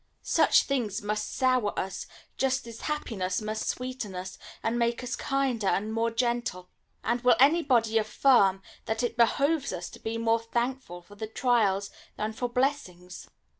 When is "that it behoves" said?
8.85-9.71